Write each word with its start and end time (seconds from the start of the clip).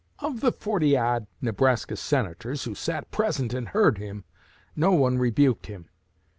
Of 0.17 0.39
the 0.41 0.51
forty 0.51 0.97
odd 0.97 1.27
Nebraska 1.43 1.95
Senators 1.95 2.63
who 2.63 2.73
sat 2.73 3.11
present 3.11 3.53
and 3.53 3.67
heard 3.67 3.99
him, 3.99 4.23
no 4.75 4.93
one 4.93 5.19
rebuked 5.19 5.67
him.... 5.67 5.89